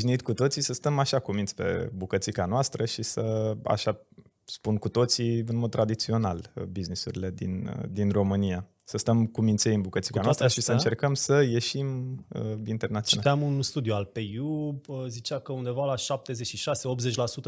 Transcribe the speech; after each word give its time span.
obișnuit 0.00 0.22
cu 0.22 0.34
toții 0.34 0.62
să 0.62 0.72
stăm 0.72 0.98
așa 0.98 1.18
cu 1.18 1.32
minți 1.32 1.54
pe 1.54 1.90
bucățica 1.94 2.46
noastră 2.46 2.84
și 2.84 3.02
să, 3.02 3.56
așa 3.64 4.06
spun 4.44 4.76
cu 4.76 4.88
toții 4.88 5.44
în 5.46 5.56
mod 5.56 5.70
tradițional, 5.70 6.52
businessurile 6.68 7.30
din, 7.30 7.70
din 7.90 8.10
România 8.10 8.68
să 8.84 8.96
stăm 8.96 9.26
cu 9.26 9.40
minței 9.40 9.74
în 9.74 9.80
bucățica 9.80 10.20
noastră 10.22 10.44
astea, 10.44 10.60
și 10.60 10.66
să 10.66 10.72
încercăm 10.72 11.14
să 11.14 11.42
ieșim 11.42 12.18
uh, 12.28 12.40
internațional. 12.64 13.24
Citeam 13.24 13.42
un 13.42 13.62
studiu 13.62 13.94
al 13.94 14.04
PIU, 14.04 14.80
uh, 14.86 15.04
zicea 15.06 15.38
că 15.38 15.52
undeva 15.52 15.84
la 15.84 15.94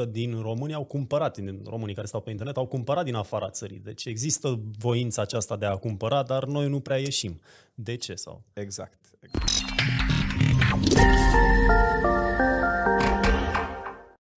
76-80% 0.07 0.09
din 0.09 0.41
România 0.41 0.77
au 0.77 0.85
cumpărat, 0.85 1.37
din 1.39 1.61
românii 1.65 1.95
care 1.95 2.07
stau 2.07 2.21
pe 2.21 2.31
internet, 2.31 2.57
au 2.57 2.67
cumpărat 2.67 3.05
din 3.05 3.15
afara 3.15 3.51
țării. 3.51 3.79
Deci 3.79 4.05
există 4.05 4.61
voința 4.79 5.23
aceasta 5.23 5.57
de 5.57 5.67
a 5.67 5.77
cumpăra, 5.77 6.23
dar 6.23 6.45
noi 6.45 6.69
nu 6.69 6.81
prea 6.81 6.99
ieșim. 6.99 7.41
De 7.75 7.97
ce 7.97 8.15
sau? 8.15 8.43
Exact. 8.53 8.99
exact. 9.21 9.73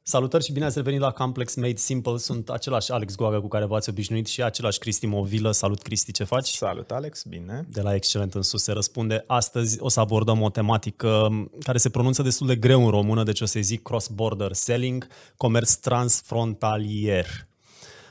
Salutări 0.07 0.43
și 0.43 0.51
bine 0.51 0.65
ați 0.65 0.77
revenit 0.77 0.99
la 0.99 1.11
Complex 1.11 1.55
Made 1.55 1.75
Simple. 1.75 2.17
Sunt 2.17 2.49
același 2.49 2.91
Alex 2.91 3.15
Goaga 3.15 3.41
cu 3.41 3.47
care 3.47 3.65
v-ați 3.65 3.89
obișnuit 3.89 4.27
și 4.27 4.43
același 4.43 4.79
Cristi 4.79 5.05
Movilă. 5.05 5.51
Salut 5.51 5.81
Cristi, 5.81 6.11
ce 6.11 6.23
faci? 6.23 6.47
Salut 6.47 6.91
Alex, 6.91 7.23
bine. 7.23 7.67
De 7.71 7.81
la 7.81 7.95
Excelent 7.95 8.33
în 8.33 8.41
sus 8.41 8.63
se 8.63 8.71
răspunde. 8.71 9.23
Astăzi 9.27 9.77
o 9.79 9.89
să 9.89 9.99
abordăm 9.99 10.41
o 10.41 10.49
tematică 10.49 11.27
care 11.63 11.77
se 11.77 11.89
pronunță 11.89 12.21
destul 12.21 12.47
de 12.47 12.55
greu 12.55 12.83
în 12.83 12.89
română, 12.89 13.23
deci 13.23 13.41
o 13.41 13.45
să 13.45 13.59
zic 13.59 13.81
cross-border 13.81 14.51
selling, 14.51 15.07
comerț 15.37 15.73
transfrontalier. 15.73 17.25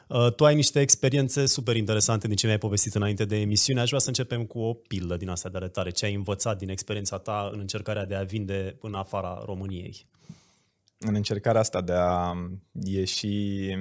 Uh, 0.07 0.33
tu 0.33 0.45
ai 0.45 0.55
niște 0.55 0.81
experiențe 0.81 1.47
super 1.47 1.77
interesante 1.77 2.27
din 2.27 2.37
ce 2.37 2.47
mi-ai 2.47 2.59
povestit 2.59 2.95
înainte 2.95 3.25
de 3.25 3.37
emisiune. 3.37 3.81
Aș 3.81 3.89
vrea 3.89 4.01
să 4.01 4.09
începem 4.09 4.45
cu 4.45 4.59
o 4.59 4.73
pildă 4.73 5.17
din 5.17 5.29
asta 5.29 5.49
de 5.49 5.57
arătare. 5.57 5.91
Ce 5.91 6.05
ai 6.05 6.15
învățat 6.15 6.59
din 6.59 6.69
experiența 6.69 7.19
ta 7.19 7.51
în 7.53 7.59
încercarea 7.59 8.05
de 8.05 8.15
a 8.15 8.23
vinde 8.23 8.77
în 8.81 8.95
afara 8.95 9.43
României? 9.47 10.07
În 11.07 11.15
încercarea 11.15 11.61
asta 11.61 11.81
de 11.81 11.93
a 11.93 12.35
ieși 12.73 13.77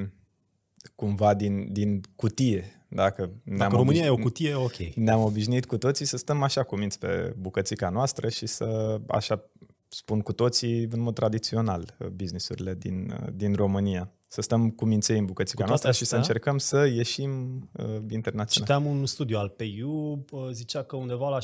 cumva 0.95 1.33
din, 1.33 1.73
din 1.73 2.01
cutie. 2.15 2.85
Dacă, 2.87 3.31
Dacă 3.43 3.75
România 3.75 4.05
e 4.05 4.09
o 4.09 4.15
cutie, 4.15 4.53
ok. 4.53 4.77
Ne-am 4.95 5.23
obișnuit 5.23 5.65
cu 5.65 5.77
toții 5.77 6.05
să 6.05 6.17
stăm 6.17 6.43
așa 6.43 6.63
cu 6.63 6.75
minți 6.75 6.99
pe 6.99 7.33
bucățica 7.37 7.89
noastră 7.89 8.29
și 8.29 8.45
să, 8.45 8.99
așa 9.07 9.49
spun 9.87 10.19
cu 10.19 10.33
toții 10.33 10.87
în 10.91 10.99
mod 10.99 11.13
tradițional, 11.13 11.97
businessurile 12.13 12.75
din, 12.75 13.13
din 13.35 13.53
România 13.53 14.11
să 14.33 14.41
stăm 14.41 14.69
cu 14.69 14.85
minței 14.85 15.17
în 15.17 15.25
bucățica 15.25 15.65
noastră 15.65 15.91
și 15.91 16.05
să 16.05 16.15
încercăm 16.15 16.57
să 16.57 16.85
ieșim 16.85 17.53
uh, 17.71 17.85
internațional. 18.09 18.47
Citeam 18.47 18.85
un 18.85 19.05
studiu 19.05 19.37
al 19.37 19.49
PIU, 19.49 20.25
uh, 20.31 20.49
zicea 20.51 20.83
că 20.83 20.95
undeva 20.95 21.29
la 21.29 21.37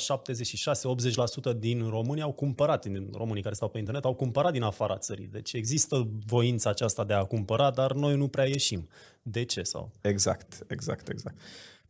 76-80% 1.54 1.58
din 1.58 1.90
România 1.90 2.24
au 2.24 2.32
cumpărat, 2.32 2.86
din 2.86 3.10
românii 3.14 3.42
care 3.42 3.56
stau 3.56 3.70
pe 3.70 3.78
internet, 3.78 4.06
au 4.06 4.14
cumpărat 4.14 4.52
din 4.52 4.62
afara 4.62 4.98
țării. 4.98 5.28
Deci 5.28 5.54
există 5.54 6.08
voința 6.26 6.70
aceasta 6.70 7.04
de 7.04 7.14
a 7.14 7.24
cumpăra, 7.24 7.72
dar 7.72 7.94
noi 7.94 8.16
nu 8.16 8.28
prea 8.28 8.46
ieșim. 8.48 8.88
De 9.22 9.46
ce 9.46 9.62
sau? 9.62 9.92
Exact, 10.02 10.66
exact, 10.68 11.10
exact. 11.10 11.38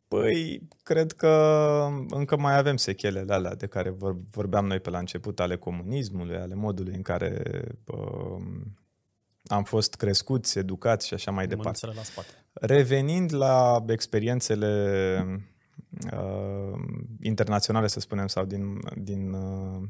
Păi, 0.08 0.67
cred 0.84 1.11
că 1.11 1.28
încă 2.09 2.38
mai 2.38 2.58
avem 2.58 2.78
sechelele 2.78 3.34
alea 3.34 3.56
de 3.56 3.67
care 3.67 3.95
vorbeam 4.31 4.66
noi 4.66 4.80
pe 4.80 4.89
la 4.89 5.00
început, 5.00 5.39
ale 5.39 5.58
comunismului, 5.58 6.36
ale 6.36 6.56
modului 6.56 6.95
în 6.95 7.02
care 7.02 7.44
uh, 7.86 8.41
am 9.50 9.64
fost 9.64 9.95
crescuți, 9.95 10.58
educați 10.58 11.08
și 11.08 11.14
așa 11.14 11.31
mai 11.31 11.47
departe. 11.47 11.86
La 11.86 12.03
spate. 12.03 12.28
Revenind 12.53 13.33
la 13.33 13.83
experiențele 13.88 15.44
uh, 16.14 16.80
internaționale, 17.22 17.88
să 17.88 18.00
spunem, 18.00 18.28
sau 18.28 18.45
din, 18.45 18.80
din 18.95 19.31
uh, 19.33 19.81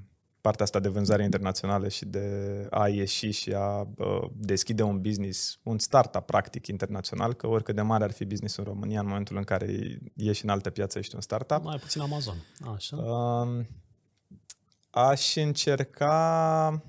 partea 0.41 0.63
asta 0.65 0.79
de 0.79 0.87
vânzare 0.87 1.23
internațională 1.23 1.87
și 1.87 2.05
de 2.05 2.67
a 2.69 2.87
ieși 2.87 3.31
și 3.31 3.53
a 3.53 3.87
uh, 3.97 4.29
deschide 4.33 4.83
un 4.83 5.01
business, 5.01 5.59
un 5.63 5.79
startup 5.79 6.25
practic 6.25 6.67
internațional, 6.67 7.33
că 7.33 7.47
oricât 7.47 7.75
de 7.75 7.81
mare 7.81 8.03
ar 8.03 8.11
fi 8.11 8.25
business 8.25 8.55
în 8.55 8.63
România, 8.63 8.99
în 8.99 9.07
momentul 9.07 9.37
în 9.37 9.43
care 9.43 9.99
ieși 10.15 10.43
în 10.43 10.49
altă 10.49 10.69
piață, 10.69 10.97
ești 10.99 11.15
un 11.15 11.21
startup. 11.21 11.63
Mai 11.63 11.77
puțin 11.77 12.01
Amazon. 12.01 12.35
Așa. 12.73 12.97
Uh, 12.97 13.65
aș 14.89 15.35
încerca 15.35 16.83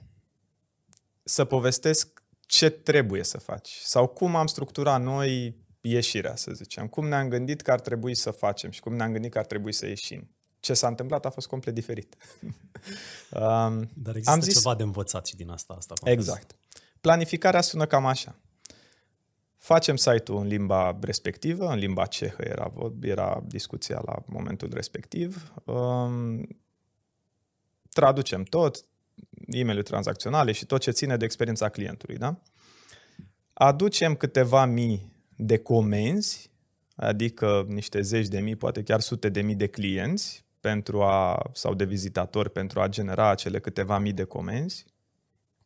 să 1.22 1.44
povestesc 1.44 2.19
ce 2.50 2.70
trebuie 2.70 3.24
să 3.24 3.38
faci 3.38 3.78
sau 3.82 4.06
cum 4.06 4.36
am 4.36 4.46
structurat 4.46 5.02
noi 5.02 5.56
ieșirea, 5.80 6.36
să 6.36 6.52
zicem. 6.52 6.88
Cum 6.88 7.08
ne-am 7.08 7.28
gândit 7.28 7.60
că 7.60 7.70
ar 7.72 7.80
trebui 7.80 8.14
să 8.14 8.30
facem 8.30 8.70
și 8.70 8.80
cum 8.80 8.94
ne-am 8.94 9.12
gândit 9.12 9.32
că 9.32 9.38
ar 9.38 9.46
trebui 9.46 9.72
să 9.72 9.86
ieșim. 9.86 10.30
Ce 10.60 10.74
s-a 10.74 10.88
întâmplat 10.88 11.26
a 11.26 11.30
fost 11.30 11.46
complet 11.46 11.74
diferit. 11.74 12.16
um, 12.42 13.90
Dar 13.94 14.14
există 14.14 14.30
am 14.30 14.40
zis... 14.40 14.54
ceva 14.54 14.74
de 14.74 14.82
învățat 14.82 15.26
și 15.26 15.36
din 15.36 15.50
asta. 15.50 15.74
asta 15.74 15.94
exact. 16.04 16.56
Planificarea 17.00 17.60
sună 17.60 17.86
cam 17.86 18.06
așa. 18.06 18.34
Facem 19.56 19.96
site-ul 19.96 20.38
în 20.40 20.46
limba 20.46 20.98
respectivă, 21.00 21.66
în 21.66 21.78
limba 21.78 22.06
cehă 22.06 22.42
era, 22.44 22.72
era 23.00 23.42
discuția 23.46 24.02
la 24.04 24.22
momentul 24.26 24.70
respectiv. 24.72 25.52
Um, 25.64 26.48
traducem 27.92 28.42
tot, 28.42 28.84
e 29.46 29.64
mail 29.64 29.82
tranzacționale 29.82 30.52
și 30.52 30.66
tot 30.66 30.80
ce 30.80 30.90
ține 30.90 31.16
de 31.16 31.24
experiența 31.24 31.68
clientului. 31.68 32.16
Da? 32.16 32.40
Aducem 33.52 34.14
câteva 34.14 34.64
mii 34.64 35.12
de 35.36 35.58
comenzi, 35.58 36.50
adică 36.94 37.64
niște 37.68 38.00
zeci 38.00 38.28
de 38.28 38.40
mii, 38.40 38.56
poate 38.56 38.82
chiar 38.82 39.00
sute 39.00 39.28
de 39.28 39.40
mii 39.40 39.54
de 39.54 39.66
clienți 39.66 40.44
pentru 40.60 41.02
a, 41.02 41.50
sau 41.52 41.74
de 41.74 41.84
vizitatori 41.84 42.50
pentru 42.50 42.80
a 42.80 42.88
genera 42.88 43.30
acele 43.30 43.60
câteva 43.60 43.98
mii 43.98 44.12
de 44.12 44.24
comenzi. 44.24 44.84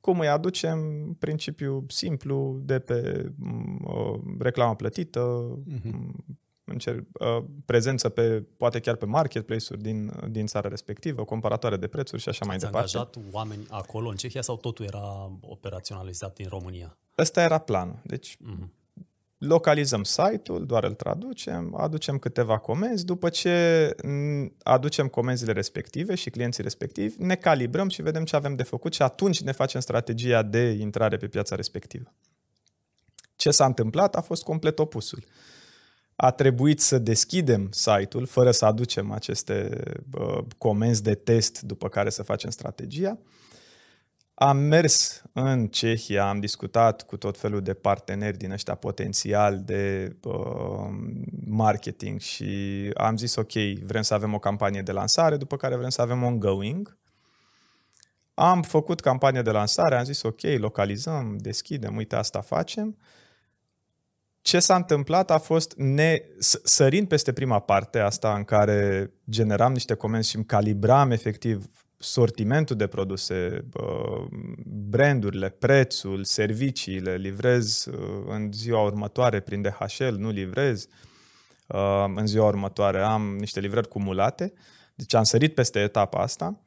Cum 0.00 0.20
îi 0.20 0.28
aducem? 0.28 0.78
Principiu 1.18 1.84
simplu 1.88 2.60
de 2.62 2.78
pe 2.78 3.30
uh, 3.84 4.20
reclamă 4.38 4.76
plătită, 4.76 5.58
uh-huh 5.72 6.42
încerc, 6.64 7.04
uh, 7.12 7.44
prezență 7.64 8.08
pe, 8.08 8.44
poate 8.56 8.80
chiar 8.80 8.96
pe 8.96 9.06
marketplace-uri 9.06 9.82
din, 9.82 10.12
din 10.30 10.46
țara 10.46 10.68
respectivă, 10.68 11.24
comparatoare 11.24 11.76
de 11.76 11.86
prețuri 11.86 12.22
și 12.22 12.28
așa 12.28 12.44
mai 12.44 12.54
Ați 12.54 12.64
departe. 12.64 12.96
angajat 12.96 13.16
oameni 13.32 13.66
acolo, 13.70 14.08
în 14.08 14.16
Cehia, 14.16 14.42
sau 14.42 14.56
totul 14.56 14.84
era 14.84 15.30
operaționalizat 15.40 16.38
în 16.38 16.46
România? 16.48 16.96
Ăsta 17.18 17.42
era 17.42 17.58
planul. 17.58 18.00
Deci 18.04 18.36
uh-huh. 18.36 18.66
localizăm 19.38 20.02
site-ul, 20.02 20.66
doar 20.66 20.84
îl 20.84 20.94
traducem, 20.94 21.74
aducem 21.76 22.18
câteva 22.18 22.58
comenzi, 22.58 23.04
după 23.04 23.28
ce 23.28 23.90
aducem 24.62 25.08
comenzile 25.08 25.52
respective 25.52 26.14
și 26.14 26.30
clienții 26.30 26.62
respectivi, 26.62 27.22
ne 27.22 27.34
calibrăm 27.34 27.88
și 27.88 28.02
vedem 28.02 28.24
ce 28.24 28.36
avem 28.36 28.54
de 28.54 28.62
făcut 28.62 28.94
și 28.94 29.02
atunci 29.02 29.42
ne 29.42 29.52
facem 29.52 29.80
strategia 29.80 30.42
de 30.42 30.70
intrare 30.70 31.16
pe 31.16 31.28
piața 31.28 31.56
respectivă. 31.56 32.14
Ce 33.36 33.50
s-a 33.50 33.64
întâmplat 33.64 34.16
a 34.16 34.20
fost 34.20 34.42
complet 34.42 34.78
opusul 34.78 35.24
a 36.16 36.30
trebuit 36.30 36.80
să 36.80 36.98
deschidem 36.98 37.68
site-ul 37.70 38.26
fără 38.26 38.50
să 38.50 38.64
aducem 38.64 39.10
aceste 39.12 39.82
uh, 40.18 40.44
comenzi 40.58 41.02
de 41.02 41.14
test 41.14 41.60
după 41.60 41.88
care 41.88 42.10
să 42.10 42.22
facem 42.22 42.50
strategia. 42.50 43.18
Am 44.34 44.56
mers 44.56 45.22
în 45.32 45.66
Cehia, 45.66 46.28
am 46.28 46.40
discutat 46.40 47.02
cu 47.02 47.16
tot 47.16 47.38
felul 47.38 47.60
de 47.60 47.74
parteneri 47.74 48.36
din 48.36 48.50
ăștia 48.50 48.74
potențial 48.74 49.60
de 49.64 50.16
uh, 50.22 50.34
marketing 51.46 52.20
și 52.20 52.90
am 52.94 53.16
zis 53.16 53.34
ok, 53.34 53.52
vrem 53.82 54.02
să 54.02 54.14
avem 54.14 54.34
o 54.34 54.38
campanie 54.38 54.82
de 54.82 54.92
lansare, 54.92 55.36
după 55.36 55.56
care 55.56 55.76
vrem 55.76 55.88
să 55.88 56.02
avem 56.02 56.22
ongoing. 56.22 56.98
Am 58.34 58.62
făcut 58.62 59.00
campanie 59.00 59.42
de 59.42 59.50
lansare, 59.50 59.96
am 59.96 60.04
zis 60.04 60.22
ok, 60.22 60.40
localizăm, 60.42 61.36
deschidem, 61.36 61.96
uite 61.96 62.16
asta 62.16 62.40
facem. 62.40 62.86
Uh, 62.86 63.13
ce 64.44 64.58
s-a 64.58 64.74
întâmplat 64.74 65.30
a 65.30 65.38
fost, 65.38 65.74
ne, 65.76 66.22
sărind 66.62 67.08
peste 67.08 67.32
prima 67.32 67.58
parte, 67.58 67.98
asta 67.98 68.34
în 68.34 68.44
care 68.44 69.10
generam 69.30 69.72
niște 69.72 69.94
comenzi 69.94 70.28
și 70.28 70.36
îmi 70.36 70.44
calibram 70.44 71.10
efectiv 71.10 71.66
sortimentul 71.96 72.76
de 72.76 72.86
produse, 72.86 73.64
brandurile, 74.64 75.48
prețul, 75.48 76.24
serviciile, 76.24 77.16
livrez 77.16 77.84
uh, 77.84 78.24
în 78.26 78.52
ziua 78.52 78.82
următoare 78.82 79.40
prin 79.40 79.62
DHL, 79.62 80.14
nu 80.18 80.30
livrez. 80.30 80.86
Uh, 81.66 82.04
în 82.14 82.26
ziua 82.26 82.46
următoare, 82.46 83.00
am 83.00 83.36
niște 83.38 83.60
livrări 83.60 83.88
cumulate, 83.88 84.52
deci 84.94 85.14
am 85.14 85.24
sărit 85.24 85.54
peste 85.54 85.78
etapa 85.80 86.18
asta 86.18 86.63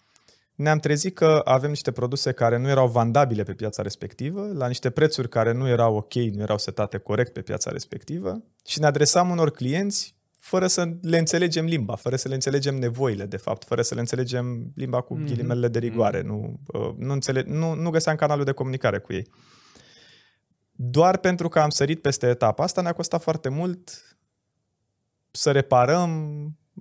ne-am 0.58 0.78
trezit 0.78 1.16
că 1.16 1.42
avem 1.44 1.70
niște 1.70 1.92
produse 1.92 2.32
care 2.32 2.58
nu 2.58 2.70
erau 2.70 2.88
vandabile 2.88 3.44
pe 3.44 3.54
piața 3.54 3.82
respectivă, 3.82 4.52
la 4.54 4.68
niște 4.68 4.90
prețuri 4.90 5.30
care 5.30 5.52
nu 5.52 5.68
erau 5.68 5.96
ok, 5.96 6.14
nu 6.14 6.42
erau 6.42 6.58
setate 6.58 6.98
corect 6.98 7.34
pe 7.34 7.42
piața 7.42 7.72
respectivă 7.72 8.44
și 8.66 8.80
ne 8.80 8.86
adresam 8.86 9.30
unor 9.30 9.52
clienți 9.52 10.16
fără 10.40 10.68
să 10.68 10.90
le 11.02 11.18
înțelegem 11.18 11.66
limba, 11.66 11.96
fără 11.96 12.16
să 12.16 12.28
le 12.28 12.34
înțelegem 12.34 12.76
nevoile, 12.76 13.26
de 13.26 13.38
fapt, 13.38 13.64
fără 13.64 13.82
să 13.82 13.94
le 13.94 14.00
înțelegem 14.00 14.72
limba 14.76 15.02
cu 15.02 15.18
mm-hmm. 15.18 15.26
ghilimele 15.26 15.68
de 15.68 15.80
rigoare. 15.80 16.22
Mm-hmm. 16.22 16.26
Nu, 16.26 16.60
uh, 16.68 16.94
nu, 16.98 17.14
înțele- 17.14 17.44
nu, 17.48 17.74
nu 17.74 17.90
găseam 17.90 18.16
canalul 18.16 18.46
de 18.46 18.52
comunicare 18.52 19.00
cu 19.00 19.14
ei. 19.14 19.28
Doar 20.72 21.18
pentru 21.18 21.50
că 21.50 21.60
am 21.60 21.70
sărit 21.70 22.02
peste 22.02 22.28
etapa 22.28 22.64
asta 22.64 22.82
ne-a 22.82 22.94
costat 22.94 23.22
foarte 23.22 23.50
mult 23.50 24.18
să 25.32 25.52
reparăm 25.52 26.12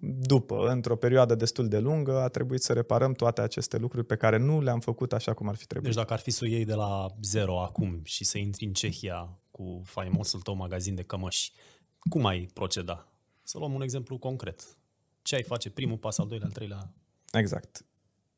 după, 0.00 0.68
într-o 0.68 0.96
perioadă 0.96 1.34
destul 1.34 1.68
de 1.68 1.78
lungă, 1.78 2.20
a 2.20 2.28
trebuit 2.28 2.62
să 2.62 2.72
reparăm 2.72 3.12
toate 3.12 3.40
aceste 3.40 3.76
lucruri 3.76 4.06
pe 4.06 4.16
care 4.16 4.36
nu 4.36 4.60
le-am 4.60 4.80
făcut 4.80 5.12
așa 5.12 5.34
cum 5.34 5.48
ar 5.48 5.56
fi 5.56 5.66
trebuit. 5.66 5.88
Deci 5.88 6.02
dacă 6.02 6.12
ar 6.12 6.18
fi 6.18 6.30
să 6.30 6.40
o 6.44 6.46
iei 6.46 6.64
de 6.64 6.74
la 6.74 7.06
zero 7.22 7.62
acum 7.62 8.00
și 8.04 8.24
să 8.24 8.38
intri 8.38 8.64
în 8.64 8.72
Cehia 8.72 9.38
cu 9.50 9.82
faimosul 9.84 10.40
tău 10.40 10.54
magazin 10.54 10.94
de 10.94 11.02
cămăși, 11.02 11.52
cum 11.98 12.26
ai 12.26 12.48
proceda? 12.52 13.08
Să 13.42 13.58
luăm 13.58 13.72
un 13.72 13.82
exemplu 13.82 14.18
concret. 14.18 14.76
Ce 15.22 15.34
ai 15.34 15.42
face 15.42 15.70
primul 15.70 15.96
pas, 15.96 16.18
al 16.18 16.26
doilea, 16.26 16.46
al 16.46 16.52
treilea? 16.52 16.92
Exact. 17.32 17.84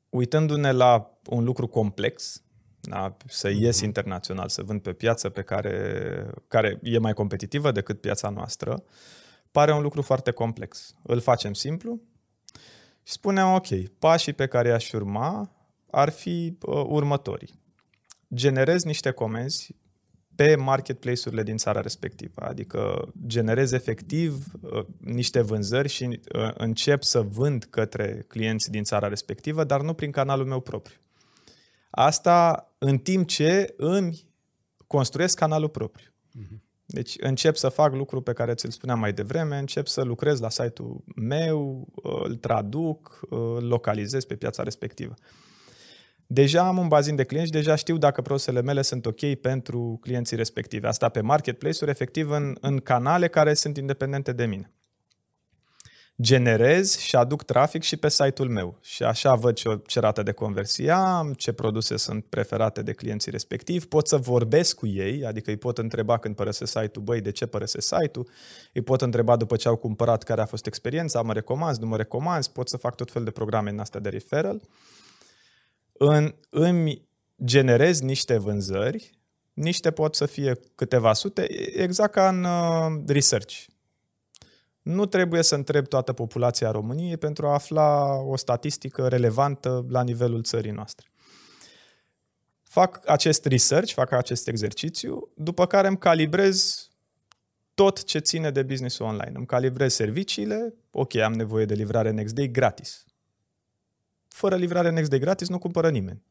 Uitându-ne 0.08 0.70
la 0.70 1.18
un 1.26 1.44
lucru 1.44 1.66
complex, 1.66 2.42
da, 2.80 3.16
să 3.26 3.48
ies 3.48 3.80
mm-hmm. 3.80 3.84
internațional, 3.84 4.48
să 4.48 4.62
vând 4.62 4.82
pe 4.82 4.92
piață 4.92 5.28
pe 5.28 5.42
care, 5.42 6.30
care 6.48 6.78
e 6.82 6.98
mai 6.98 7.12
competitivă 7.12 7.70
decât 7.70 8.00
piața 8.00 8.28
noastră, 8.28 8.82
pare 9.58 9.72
un 9.72 9.82
lucru 9.82 10.02
foarte 10.02 10.30
complex. 10.30 10.94
Îl 11.02 11.20
facem 11.20 11.52
simplu 11.52 12.00
și 13.02 13.12
spunem, 13.12 13.54
ok, 13.54 13.66
pașii 13.98 14.32
pe 14.32 14.46
care 14.46 14.68
i-aș 14.68 14.92
urma 14.92 15.50
ar 15.90 16.10
fi 16.10 16.58
uh, 16.60 16.84
următorii. 16.86 17.60
Generez 18.34 18.82
niște 18.82 19.10
comenzi 19.10 19.76
pe 20.34 20.56
marketplace-urile 20.56 21.42
din 21.42 21.56
țara 21.56 21.80
respectivă, 21.80 22.40
adică 22.40 23.12
generez 23.26 23.72
efectiv 23.72 24.44
uh, 24.60 24.84
niște 24.98 25.40
vânzări 25.40 25.88
și 25.88 26.04
uh, 26.04 26.50
încep 26.54 27.02
să 27.02 27.20
vând 27.20 27.64
către 27.64 28.24
clienți 28.28 28.70
din 28.70 28.84
țara 28.84 29.08
respectivă, 29.08 29.64
dar 29.64 29.80
nu 29.80 29.94
prin 29.94 30.10
canalul 30.10 30.46
meu 30.46 30.60
propriu. 30.60 30.96
Asta 31.90 32.68
în 32.78 32.98
timp 32.98 33.26
ce 33.26 33.74
îmi 33.76 34.28
construiesc 34.86 35.38
canalul 35.38 35.68
propriu. 35.68 36.10
Uh-huh. 36.10 36.67
Deci 36.90 37.16
încep 37.20 37.56
să 37.56 37.68
fac 37.68 37.94
lucruri 37.94 38.22
pe 38.22 38.32
care 38.32 38.54
ți-l 38.54 38.70
spuneam 38.70 38.98
mai 38.98 39.12
devreme, 39.12 39.58
încep 39.58 39.86
să 39.86 40.02
lucrez 40.02 40.40
la 40.40 40.50
site-ul 40.50 41.04
meu, 41.16 41.88
îl 42.02 42.36
traduc, 42.36 43.20
îl 43.30 43.66
localizez 43.66 44.24
pe 44.24 44.36
piața 44.36 44.62
respectivă. 44.62 45.14
Deja 46.26 46.66
am 46.66 46.78
un 46.78 46.88
bazin 46.88 47.16
de 47.16 47.24
clienți, 47.24 47.50
deja 47.50 47.74
știu 47.74 47.96
dacă 47.96 48.22
produsele 48.22 48.62
mele 48.62 48.82
sunt 48.82 49.06
ok 49.06 49.34
pentru 49.34 49.98
clienții 50.00 50.36
respectivi. 50.36 50.86
Asta 50.86 51.08
pe 51.08 51.20
marketplace-uri, 51.20 51.90
efectiv 51.90 52.30
în, 52.30 52.56
în 52.60 52.78
canale 52.78 53.28
care 53.28 53.54
sunt 53.54 53.76
independente 53.76 54.32
de 54.32 54.46
mine 54.46 54.72
generez 56.22 56.96
și 56.96 57.16
aduc 57.16 57.42
trafic 57.42 57.82
și 57.82 57.96
pe 57.96 58.08
site-ul 58.08 58.48
meu. 58.48 58.78
Și 58.80 59.02
așa 59.02 59.34
văd 59.34 59.54
ce, 59.54 59.80
ce 59.86 60.00
rată 60.00 60.22
de 60.22 60.32
conversie 60.32 60.90
am, 60.90 61.32
ce 61.32 61.52
produse 61.52 61.96
sunt 61.96 62.24
preferate 62.24 62.82
de 62.82 62.92
clienții 62.92 63.30
respectivi, 63.30 63.86
pot 63.86 64.08
să 64.08 64.16
vorbesc 64.16 64.76
cu 64.76 64.86
ei, 64.86 65.24
adică 65.24 65.50
îi 65.50 65.56
pot 65.56 65.78
întreba 65.78 66.18
când 66.18 66.34
părăsesc 66.34 66.72
site-ul, 66.78 67.04
băi, 67.04 67.20
de 67.20 67.30
ce 67.30 67.46
părăsesc 67.46 67.86
site-ul, 67.86 68.28
îi 68.72 68.82
pot 68.82 69.00
întreba 69.00 69.36
după 69.36 69.56
ce 69.56 69.68
au 69.68 69.76
cumpărat 69.76 70.22
care 70.22 70.40
a 70.40 70.46
fost 70.46 70.66
experiența, 70.66 71.22
mă 71.22 71.32
recomanzi, 71.32 71.80
nu 71.80 71.86
mă 71.86 71.96
recomanzi, 71.96 72.52
pot 72.52 72.68
să 72.68 72.76
fac 72.76 72.94
tot 72.94 73.10
fel 73.10 73.24
de 73.24 73.30
programe 73.30 73.70
în 73.70 73.78
astea 73.78 74.00
de 74.00 74.08
referral. 74.08 74.62
În, 75.92 76.34
îmi 76.50 77.08
generez 77.44 78.00
niște 78.00 78.38
vânzări, 78.38 79.10
niște 79.52 79.90
pot 79.90 80.14
să 80.14 80.26
fie 80.26 80.60
câteva 80.74 81.12
sute, 81.12 81.46
exact 81.82 82.12
ca 82.12 82.28
în 82.28 82.44
uh, 82.44 83.02
research 83.06 83.66
nu 84.88 85.06
trebuie 85.06 85.42
să 85.42 85.54
întreb 85.54 85.86
toată 85.86 86.12
populația 86.12 86.70
României 86.70 87.16
pentru 87.16 87.46
a 87.46 87.52
afla 87.52 88.14
o 88.14 88.36
statistică 88.36 89.08
relevantă 89.08 89.86
la 89.88 90.02
nivelul 90.02 90.42
țării 90.42 90.70
noastre. 90.70 91.06
Fac 92.62 93.00
acest 93.06 93.44
research, 93.44 93.92
fac 93.92 94.12
acest 94.12 94.48
exercițiu, 94.48 95.30
după 95.34 95.66
care 95.66 95.88
îmi 95.88 95.98
calibrez 95.98 96.88
tot 97.74 98.04
ce 98.04 98.18
ține 98.18 98.50
de 98.50 98.62
business 98.62 98.98
online. 98.98 99.32
Îmi 99.34 99.46
calibrez 99.46 99.94
serviciile, 99.94 100.74
ok, 100.90 101.14
am 101.14 101.32
nevoie 101.32 101.64
de 101.64 101.74
livrare 101.74 102.10
next 102.10 102.34
day 102.34 102.50
gratis. 102.50 103.04
Fără 104.28 104.56
livrare 104.56 104.90
next 104.90 105.10
day 105.10 105.18
gratis 105.18 105.48
nu 105.48 105.58
cumpără 105.58 105.90
nimeni. 105.90 106.22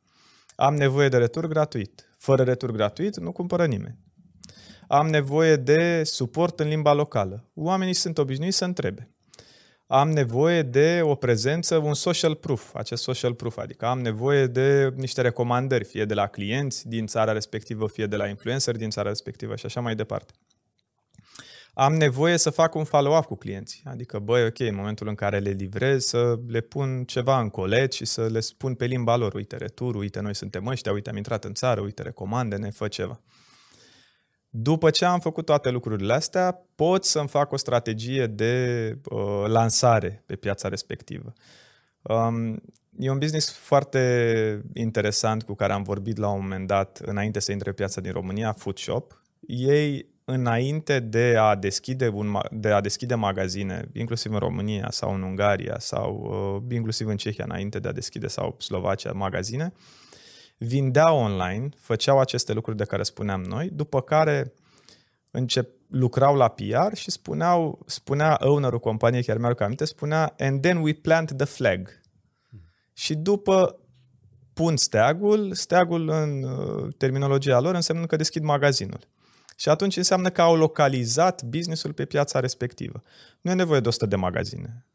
Am 0.55 0.75
nevoie 0.75 1.09
de 1.09 1.17
retur 1.17 1.47
gratuit. 1.47 2.09
Fără 2.17 2.43
retur 2.43 2.71
gratuit 2.71 3.17
nu 3.17 3.31
cumpără 3.31 3.65
nimeni 3.65 4.06
am 4.87 5.07
nevoie 5.07 5.55
de 5.55 6.03
suport 6.03 6.59
în 6.59 6.67
limba 6.67 6.93
locală. 6.93 7.49
Oamenii 7.53 7.93
sunt 7.93 8.17
obișnuiți 8.17 8.57
să 8.57 8.65
întrebe. 8.65 9.11
Am 9.87 10.11
nevoie 10.11 10.61
de 10.61 10.99
o 11.03 11.15
prezență, 11.15 11.77
un 11.77 11.93
social 11.93 12.35
proof, 12.35 12.75
acest 12.75 13.03
social 13.03 13.33
proof, 13.33 13.57
adică 13.57 13.85
am 13.85 13.99
nevoie 13.99 14.47
de 14.47 14.93
niște 14.95 15.21
recomandări, 15.21 15.83
fie 15.83 16.05
de 16.05 16.13
la 16.13 16.27
clienți 16.27 16.87
din 16.87 17.07
țara 17.07 17.31
respectivă, 17.31 17.87
fie 17.87 18.05
de 18.05 18.15
la 18.15 18.27
influenceri 18.27 18.77
din 18.77 18.89
țara 18.89 19.09
respectivă 19.09 19.55
și 19.55 19.65
așa 19.65 19.79
mai 19.79 19.95
departe. 19.95 20.33
Am 21.73 21.93
nevoie 21.93 22.37
să 22.37 22.49
fac 22.49 22.75
un 22.75 22.83
follow-up 22.83 23.25
cu 23.25 23.35
clienții, 23.35 23.81
adică, 23.85 24.19
băi, 24.19 24.45
ok, 24.45 24.59
în 24.59 24.75
momentul 24.75 25.07
în 25.07 25.15
care 25.15 25.39
le 25.39 25.49
livrez, 25.49 26.05
să 26.05 26.39
le 26.47 26.61
pun 26.61 27.03
ceva 27.03 27.39
în 27.39 27.49
colet 27.49 27.93
și 27.93 28.05
să 28.05 28.27
le 28.27 28.39
spun 28.39 28.75
pe 28.75 28.85
limba 28.85 29.15
lor, 29.15 29.33
uite 29.33 29.57
retur, 29.57 29.95
uite 29.95 30.19
noi 30.19 30.35
suntem 30.35 30.67
ăștia, 30.67 30.91
uite 30.91 31.09
am 31.09 31.17
intrat 31.17 31.43
în 31.43 31.53
țară, 31.53 31.81
uite 31.81 32.01
recomande, 32.01 32.55
ne 32.55 32.69
fă 32.69 32.87
ceva. 32.87 33.21
După 34.59 34.89
ce 34.89 35.05
am 35.05 35.19
făcut 35.19 35.45
toate 35.45 35.69
lucrurile 35.69 36.13
astea, 36.13 36.61
pot 36.75 37.05
să-mi 37.05 37.27
fac 37.27 37.51
o 37.51 37.57
strategie 37.57 38.27
de 38.27 38.97
uh, 39.03 39.43
lansare 39.47 40.23
pe 40.25 40.35
piața 40.35 40.67
respectivă. 40.67 41.33
Um, 42.01 42.61
e 42.99 43.09
un 43.09 43.17
business 43.17 43.51
foarte 43.51 44.61
interesant 44.73 45.43
cu 45.43 45.53
care 45.53 45.73
am 45.73 45.83
vorbit 45.83 46.17
la 46.17 46.29
un 46.29 46.41
moment 46.41 46.67
dat, 46.67 47.01
înainte 47.05 47.39
să 47.39 47.51
intre 47.51 47.69
pe 47.69 47.75
piața 47.75 48.01
din 48.01 48.11
România, 48.11 48.51
Food 48.51 48.77
Shop. 48.77 49.21
Ei, 49.47 50.05
înainte 50.25 50.99
de 50.99 51.35
a 51.39 51.55
deschide, 51.55 52.07
un, 52.07 52.37
de 52.51 52.69
a 52.69 52.81
deschide 52.81 53.15
magazine, 53.15 53.89
inclusiv 53.93 54.31
în 54.31 54.39
România 54.39 54.87
sau 54.89 55.13
în 55.13 55.21
Ungaria 55.21 55.75
sau 55.79 56.13
uh, 56.65 56.75
inclusiv 56.75 57.07
în 57.07 57.17
Cehia, 57.17 57.43
înainte 57.47 57.79
de 57.79 57.87
a 57.87 57.91
deschide 57.91 58.27
sau 58.27 58.55
Slovacia 58.59 59.11
magazine, 59.11 59.73
uh, 59.73 60.06
vindeau 60.57 61.17
online, 61.17 61.69
făceau 61.79 62.19
aceste 62.19 62.53
lucruri 62.53 62.77
de 62.77 62.83
care 62.83 63.03
spuneam 63.03 63.41
noi, 63.41 63.69
după 63.69 64.01
care 64.01 64.53
încep, 65.31 65.69
lucrau 65.87 66.35
la 66.35 66.47
PR 66.47 66.95
și 66.95 67.11
spuneau, 67.11 67.79
spunea 67.85 68.37
ownerul 68.39 68.79
companiei, 68.79 69.23
chiar 69.23 69.37
mi-aduc 69.37 69.61
aminte, 69.61 69.85
spunea 69.85 70.33
and 70.37 70.61
then 70.61 70.77
we 70.77 70.93
plant 70.93 71.31
the 71.37 71.45
flag. 71.45 72.01
Și 72.93 73.15
după 73.15 73.79
pun 74.53 74.77
steagul, 74.77 75.53
steagul 75.53 76.09
în 76.09 76.43
uh, 76.43 76.93
terminologia 76.97 77.59
lor 77.59 77.75
înseamnă 77.75 78.05
că 78.05 78.15
deschid 78.15 78.43
magazinul. 78.43 78.99
Și 79.55 79.69
atunci 79.69 79.97
înseamnă 79.97 80.29
că 80.29 80.41
au 80.41 80.55
localizat 80.55 81.43
businessul 81.43 81.93
pe 81.93 82.05
piața 82.05 82.39
respectivă. 82.39 83.03
Nu 83.41 83.51
e 83.51 83.53
nevoie 83.53 83.79
de 83.79 83.87
100 83.87 84.05
de 84.05 84.15
magazine 84.15 84.85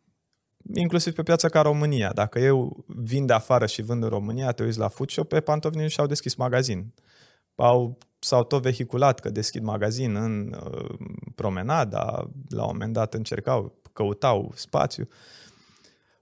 inclusiv 0.74 1.14
pe 1.14 1.22
piața 1.22 1.48
ca 1.48 1.60
România. 1.60 2.12
Dacă 2.12 2.38
eu 2.38 2.84
vin 2.86 3.26
de 3.26 3.32
afară 3.32 3.66
și 3.66 3.82
vând 3.82 4.02
în 4.02 4.08
România, 4.08 4.52
te 4.52 4.62
uiți 4.62 4.78
la 4.78 4.88
food 4.88 5.10
shop, 5.10 5.28
pe 5.28 5.40
pantofi 5.40 5.86
și-au 5.86 6.06
deschis 6.06 6.34
magazin. 6.34 6.94
Au, 7.54 7.98
s-au 8.18 8.44
tot 8.44 8.62
vehiculat 8.62 9.20
că 9.20 9.30
deschid 9.30 9.62
magazin 9.62 10.16
în 10.16 10.56
uh, 10.64 10.94
promenada, 11.34 12.30
la 12.48 12.62
un 12.62 12.70
moment 12.72 12.92
dat 12.92 13.14
încercau, 13.14 13.80
căutau 13.92 14.52
spațiu. 14.54 15.08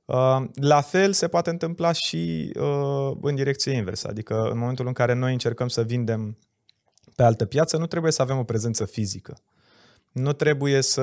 Uh, 0.04 0.44
la 0.54 0.80
fel 0.80 1.12
se 1.12 1.28
poate 1.28 1.50
întâmpla 1.50 1.92
și 1.92 2.52
uh, 2.60 3.16
în 3.20 3.34
direcție 3.34 3.72
inversă, 3.72 4.08
adică 4.08 4.48
în 4.50 4.58
momentul 4.58 4.86
în 4.86 4.92
care 4.92 5.12
noi 5.12 5.32
încercăm 5.32 5.68
să 5.68 5.82
vindem 5.82 6.38
pe 7.16 7.22
altă 7.22 7.44
piață, 7.44 7.76
nu 7.76 7.86
trebuie 7.86 8.12
să 8.12 8.22
avem 8.22 8.38
o 8.38 8.44
prezență 8.44 8.84
fizică 8.84 9.42
nu 10.12 10.32
trebuie 10.32 10.80
să 10.80 11.02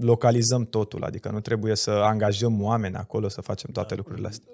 localizăm 0.00 0.66
totul, 0.66 1.04
adică 1.04 1.30
nu 1.30 1.40
trebuie 1.40 1.74
să 1.74 1.90
angajăm 1.90 2.62
oameni 2.62 2.94
acolo 2.94 3.28
să 3.28 3.40
facem 3.40 3.70
toate 3.72 3.88
da, 3.88 3.96
lucrurile 3.96 4.26
astea. 4.26 4.52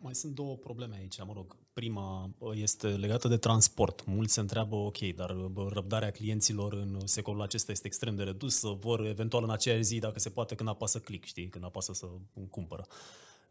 Mai 0.00 0.14
sunt 0.14 0.34
două 0.34 0.56
probleme 0.56 0.96
aici, 0.98 1.18
mă 1.26 1.32
rog. 1.34 1.56
Prima 1.72 2.30
este 2.54 2.86
legată 2.86 3.28
de 3.28 3.36
transport. 3.36 4.04
Mulți 4.06 4.32
se 4.32 4.40
întreabă, 4.40 4.74
ok, 4.76 4.98
dar 4.98 5.36
răbdarea 5.68 6.10
clienților 6.10 6.72
în 6.72 7.00
secolul 7.04 7.42
acesta 7.42 7.72
este 7.72 7.86
extrem 7.86 8.16
de 8.16 8.22
redusă, 8.22 8.68
vor 8.80 9.06
eventual 9.06 9.42
în 9.42 9.50
aceeași 9.50 9.82
zi, 9.82 9.98
dacă 9.98 10.18
se 10.18 10.28
poate, 10.28 10.54
când 10.54 10.68
apasă 10.68 10.98
click, 10.98 11.24
știi, 11.24 11.48
când 11.48 11.64
apasă 11.64 11.92
să 11.92 12.06
cumpără. 12.50 12.86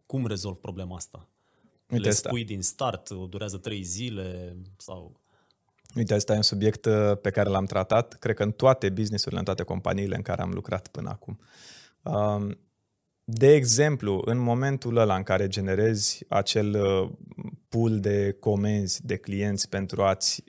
Cum 0.06 0.28
rezolv 0.28 0.58
problema 0.58 0.96
asta? 0.96 1.28
Uite 1.90 2.08
Le 2.08 2.12
spui 2.12 2.42
asta. 2.42 2.54
din 2.54 2.62
start, 2.62 3.10
durează 3.10 3.58
trei 3.58 3.84
zile 3.84 4.58
sau... 4.78 5.22
Uite, 5.96 6.14
asta 6.14 6.34
e 6.34 6.36
un 6.36 6.42
subiect 6.42 6.86
uh, 6.86 7.18
pe 7.22 7.30
care 7.30 7.50
l-am 7.50 7.66
tratat, 7.66 8.14
cred 8.14 8.36
că 8.36 8.44
în 8.44 8.52
toate 8.52 8.90
businessurile, 8.90 9.40
în 9.40 9.46
toate 9.46 9.64
companiile 9.64 10.16
în 10.16 10.22
care 10.22 10.42
am 10.42 10.52
lucrat 10.52 10.88
până 10.88 11.10
acum. 11.10 11.40
Um, 12.04 12.58
de 13.24 13.54
exemplu, 13.54 14.22
în 14.26 14.38
momentul 14.38 14.98
ăla 14.98 15.16
în 15.16 15.24
care 15.24 15.48
generezi 15.48 16.26
acel 16.28 16.76
uh, 16.76 17.12
pool 17.70 18.00
de 18.00 18.36
comenzi 18.40 19.06
de 19.06 19.16
clienți 19.16 19.70
pentru 19.70 20.04
a-ți 20.04 20.44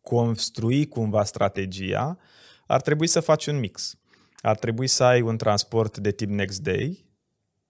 construi 0.00 0.88
cumva 0.88 1.24
strategia, 1.24 2.18
ar 2.66 2.80
trebui 2.80 3.06
să 3.06 3.20
faci 3.20 3.46
un 3.46 3.58
mix. 3.58 3.94
Ar 4.40 4.56
trebui 4.56 4.86
să 4.86 5.04
ai 5.04 5.20
un 5.20 5.36
transport 5.36 5.98
de 5.98 6.10
tip 6.10 6.28
next 6.28 6.62
day, 6.62 7.09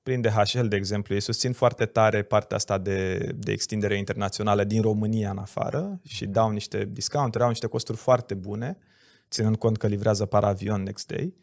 prin 0.03 0.21
DHL, 0.21 0.67
de 0.67 0.77
exemplu, 0.77 1.15
ei 1.15 1.21
susțin 1.21 1.53
foarte 1.53 1.87
tare 1.87 2.23
partea 2.23 2.57
asta 2.57 2.79
de, 2.79 3.31
de 3.35 3.53
extindere 3.53 3.97
internațională 3.97 4.65
din 4.65 4.83
România 4.83 5.31
în 5.31 5.39
afară 5.39 6.01
și 6.07 6.27
dau 6.27 6.51
niște 6.51 6.89
discounturi, 6.93 7.43
au 7.43 7.49
niște 7.49 7.67
costuri 7.67 7.99
foarte 7.99 8.35
bune, 8.35 8.79
ținând 9.31 9.57
cont 9.57 9.77
că 9.77 9.87
livrează 9.87 10.27
paravion 10.27 10.83
next 10.83 11.07
day. 11.07 11.35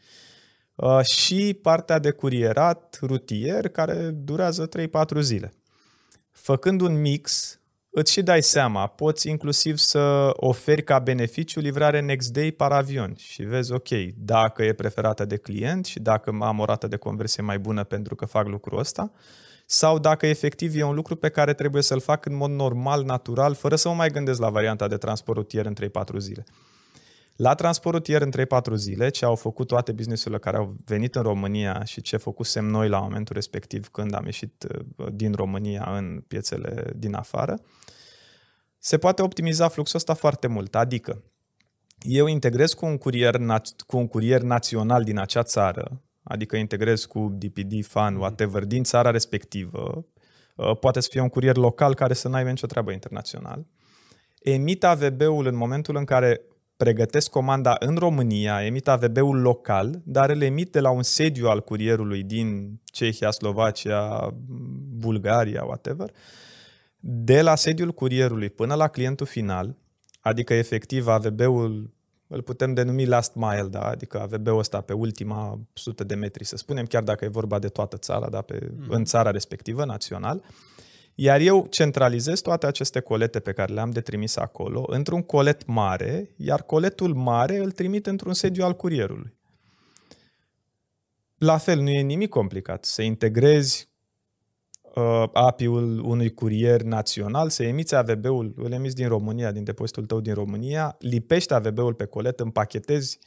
uh, 0.75 1.01
și 1.03 1.59
partea 1.61 1.99
de 1.99 2.11
curierat 2.11 2.99
rutier 3.01 3.67
care 3.67 4.09
durează 4.09 4.69
3-4 5.17 5.19
zile. 5.19 5.53
Făcând 6.31 6.81
un 6.81 7.01
mix, 7.01 7.56
îți 8.00 8.12
și 8.12 8.22
dai 8.22 8.44
seama, 8.44 8.88
poți 8.88 9.30
inclusiv 9.30 9.77
să 9.77 10.30
oferi 10.34 10.84
ca 10.84 11.00
beneficiu 11.00 11.60
livrare 11.60 12.01
next 12.01 12.34
day 12.34 12.51
paravion 12.51 13.13
și 13.16 13.44
vezi, 13.44 13.72
ok, 13.72 13.88
dacă 14.16 14.63
e 14.63 14.74
preferată 14.74 15.25
de 15.25 15.38
client 15.38 15.86
și 15.86 16.00
dacă 16.00 16.38
am 16.42 16.60
o 16.60 16.66
rată 16.66 16.88
de 16.88 16.96
conversie 16.96 17.44
mai 17.44 17.60
bună 17.60 17.84
pentru 17.84 18.16
că 18.16 18.25
fac 18.25 18.48
lucrul 18.48 18.80
ăsta, 18.80 19.12
sau 19.66 20.00
dacă 20.00 20.27
efectiv 20.27 20.75
e 20.75 20.84
un 20.84 20.96
lucru 20.96 21.16
pe 21.16 21.30
care 21.30 21.54
trebuie 21.54 21.82
să-l 21.82 22.00
fac 22.00 22.25
în 22.25 22.36
mod 22.36 22.51
normal, 22.51 23.04
natural, 23.04 23.54
fără 23.54 23.75
să 23.75 23.88
mă 23.88 23.96
mai 23.96 24.10
gândesc 24.10 24.39
la 24.39 24.50
varianta 24.50 24.88
de 24.88 24.98
transport 24.98 25.38
rutier 25.38 25.66
în 25.66 25.75
3-4 26.16 26.18
zile. 26.18 26.44
La 27.36 27.56
transport 27.56 27.96
rutier 27.96 28.22
în 28.22 28.32
3-4 28.72 28.74
zile, 28.75 29.10
ce 29.10 29.25
au 29.25 29.36
făcut 29.36 29.68
toate 29.68 29.92
businessurile 29.92 30.39
care 30.39 30.58
au 30.58 30.75
venit 30.86 31.16
în 31.16 31.22
România 31.22 31.84
și 31.84 32.01
ce 32.01 32.18
făcusem 32.18 32.66
noi 32.66 32.89
la 32.89 33.00
momentul 33.00 33.36
respectiv 33.36 33.88
când 33.88 34.13
am 34.13 34.25
ieșit 34.25 34.68
uh, 34.98 35.08
din 35.13 35.34
România 35.34 35.94
în 35.96 36.24
piețele 36.27 36.92
din 36.96 37.13
afară, 37.16 37.60
se 38.79 38.98
poate 38.98 39.22
optimiza 39.22 39.67
fluxul 39.67 39.98
ăsta 39.98 40.13
foarte 40.13 40.48
mult. 40.48 40.75
Adică, 40.75 41.24
eu 42.00 42.27
integrez 42.27 42.74
cu 42.74 42.86
un 42.86 42.98
curier, 42.98 43.36
cu 43.88 43.98
un 43.98 44.07
curier 44.07 44.41
național 44.41 45.03
din 45.03 45.17
acea 45.19 45.43
țară, 45.43 46.01
adică 46.24 46.55
integrez 46.55 47.05
cu 47.05 47.36
DPD, 47.38 47.86
FAN, 47.86 48.13
mhm. 48.13 48.22
whatever, 48.22 48.65
din 48.65 48.84
țara 48.84 49.12
respectivă, 49.12 50.05
uh, 50.55 50.77
poate 50.79 51.00
să 51.00 51.07
fie 51.12 51.22
un 51.22 51.29
curier 51.29 51.55
local 51.55 51.93
care 51.93 52.13
să 52.13 52.27
n-aibă 52.27 52.50
nicio 52.50 52.67
treabă 52.67 52.91
internațional, 52.91 53.65
emit 54.39 54.84
AVB-ul 54.84 55.46
în 55.46 55.55
momentul 55.55 55.96
în 55.96 56.05
care 56.05 56.41
pregătesc 56.77 57.29
comanda 57.29 57.75
în 57.79 57.96
România, 57.96 58.65
emit 58.65 58.88
AVB-ul 58.88 59.41
local, 59.41 60.01
dar 60.03 60.29
îl 60.29 60.41
emit 60.41 60.72
de 60.72 60.79
la 60.79 60.89
un 60.89 61.03
sediu 61.03 61.48
al 61.48 61.62
curierului 61.62 62.24
din 62.24 62.79
Cehia, 62.84 63.31
Slovacia, 63.31 64.34
Bulgaria, 64.98 65.63
whatever, 65.63 66.12
de 67.00 67.42
la 67.42 67.56
sediul 67.56 67.92
curierului 67.92 68.50
până 68.50 68.74
la 68.74 68.88
clientul 68.88 69.25
final, 69.25 69.77
adică 70.20 70.54
efectiv 70.54 71.08
AVB-ul 71.08 71.96
îl 72.27 72.42
putem 72.42 72.74
denumi 72.74 73.06
last 73.06 73.36
mile, 73.36 73.68
da? 73.70 73.82
adică 73.82 74.22
AVB-ul 74.22 74.58
ăsta 74.58 74.82
pe 74.82 74.94
ultima 74.94 75.60
sută 75.74 76.04
de 76.04 76.16
metri, 76.16 76.44
să 76.44 76.58
spunem, 76.58 76.86
chiar 76.86 77.04
dacă 77.04 77.25
e 77.25 77.27
vorba 77.27 77.60
de 77.60 77.68
toată 77.68 77.98
țara, 77.98 78.30
da? 78.30 78.42
pe, 78.42 78.72
mm. 78.75 78.86
în 78.89 79.06
țara 79.06 79.32
respectivă, 79.32 79.86
național, 79.86 80.44
iar 81.16 81.39
eu 81.39 81.68
centralizez 81.70 82.39
toate 82.39 82.66
aceste 82.66 83.00
colete 83.00 83.39
pe 83.39 83.51
care 83.51 83.74
le-am 83.74 83.89
de 83.89 84.01
trimis 84.01 84.36
acolo 84.36 84.86
într-un 84.88 85.22
colet 85.22 85.66
mare, 85.66 86.34
iar 86.36 86.62
coletul 86.62 87.13
mare 87.13 87.58
îl 87.58 87.72
trimit 87.72 88.08
într-un 88.08 88.34
sediu 88.34 88.63
al 88.63 88.75
curierului. 88.75 89.36
La 91.38 91.58
fel, 91.58 91.80
nu 91.80 91.89
e 91.89 92.01
nimic 92.01 92.30
complicat 92.30 92.86
să 92.86 93.01
integrezi 93.01 93.87
uh, 94.98 95.30
API-ul 95.34 96.00
unui 96.00 96.34
curier 96.34 96.82
național, 96.82 97.50
să 97.50 97.63
emiți 97.63 97.96
AVB-ul, 97.96 98.54
îl 98.56 98.72
emiți 98.72 98.96
din 98.96 99.08
România, 99.08 99.51
din 99.51 99.63
depozitul 99.63 100.06
tău 100.06 100.20
din 100.20 100.34
România, 100.34 100.96
lipești 101.00 101.54
AVB-ul 101.54 101.94
pe 101.94 102.06
colet, 102.06 102.39
împachetezi 102.39 103.20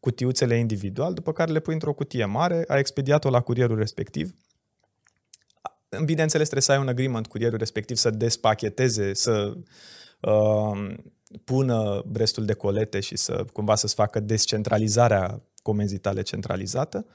cutiuțele 0.00 0.56
individual, 0.56 1.14
după 1.14 1.32
care 1.32 1.52
le 1.52 1.60
pui 1.60 1.74
într-o 1.74 1.92
cutie 1.92 2.24
mare, 2.24 2.64
ai 2.68 2.78
expediat-o 2.78 3.30
la 3.30 3.40
curierul 3.40 3.78
respectiv 3.78 4.34
bineînțeles, 6.04 6.48
trebuie 6.48 6.62
să 6.62 6.72
ai 6.72 6.78
un 6.78 6.88
agreement 6.88 7.24
cu 7.24 7.30
curierul 7.30 7.58
respectiv 7.58 7.96
să 7.96 8.10
despacheteze, 8.10 9.14
să 9.14 9.56
uh, 10.20 10.94
pună 11.44 12.04
restul 12.12 12.44
de 12.44 12.52
colete 12.52 13.00
și 13.00 13.16
să 13.16 13.44
cumva 13.52 13.74
să-ți 13.74 13.94
facă 13.94 14.20
descentralizarea 14.20 15.42
comenzii 15.62 15.98
tale 15.98 16.22
centralizată. 16.22 17.06